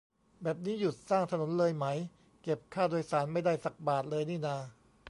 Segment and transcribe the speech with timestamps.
[0.41, 1.85] แบบนี้หยุดสร้างถนนเลยไหม
[2.43, 4.57] เก็บค่าโดยสารไม่ได้สักบาทเลยนี่นา